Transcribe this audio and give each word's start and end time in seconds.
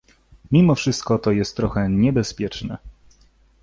—Mimo 0.51 0.75
wszystko 0.75 1.19
to 1.19 1.31
jest 1.31 1.55
trochę 1.55 1.89
niebezpieczne. 1.89 2.77